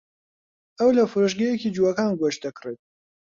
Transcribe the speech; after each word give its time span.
ئەو 0.79 0.89
لە 0.97 1.03
فرۆشگەیەکی 1.11 1.73
جووەکان 1.75 2.11
گۆشت 2.21 2.39
دەکڕێت. 2.45 2.81